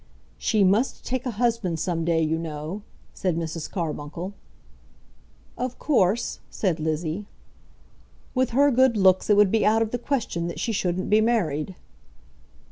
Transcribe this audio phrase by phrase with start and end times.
[0.39, 2.81] "She must take a husband, some day, you know,"
[3.13, 3.69] said Mrs.
[3.69, 4.33] Carbuncle.
[5.59, 7.27] "Of course," said Lizzie.
[8.33, 11.21] "With her good looks, it would be out of the question that she shouldn't be
[11.21, 11.75] married."